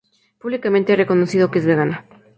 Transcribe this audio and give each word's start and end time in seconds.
Públicamente 0.39 0.93
ha 0.93 0.95
reconocido 0.95 1.51
que 1.51 1.59
es 1.59 1.67
vegana. 1.67 2.05